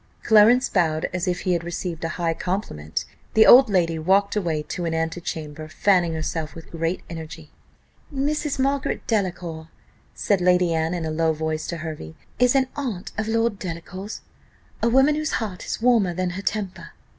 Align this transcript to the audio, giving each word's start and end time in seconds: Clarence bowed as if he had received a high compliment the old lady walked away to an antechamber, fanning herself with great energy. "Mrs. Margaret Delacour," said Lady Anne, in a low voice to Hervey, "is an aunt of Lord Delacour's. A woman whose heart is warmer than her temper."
Clarence 0.23 0.67
bowed 0.67 1.07
as 1.13 1.27
if 1.27 1.41
he 1.41 1.53
had 1.53 1.63
received 1.63 2.03
a 2.03 2.09
high 2.17 2.33
compliment 2.33 3.05
the 3.35 3.45
old 3.45 3.69
lady 3.69 3.99
walked 3.99 4.35
away 4.35 4.63
to 4.63 4.85
an 4.85 4.95
antechamber, 4.95 5.67
fanning 5.67 6.15
herself 6.15 6.55
with 6.55 6.71
great 6.71 7.03
energy. 7.07 7.51
"Mrs. 8.11 8.57
Margaret 8.57 9.05
Delacour," 9.05 9.67
said 10.15 10.41
Lady 10.41 10.73
Anne, 10.73 10.95
in 10.95 11.05
a 11.05 11.11
low 11.11 11.33
voice 11.33 11.67
to 11.67 11.77
Hervey, 11.77 12.15
"is 12.39 12.55
an 12.55 12.65
aunt 12.75 13.11
of 13.15 13.27
Lord 13.27 13.59
Delacour's. 13.59 14.21
A 14.81 14.89
woman 14.89 15.13
whose 15.13 15.33
heart 15.33 15.67
is 15.67 15.83
warmer 15.83 16.15
than 16.15 16.31
her 16.31 16.41
temper." 16.41 16.93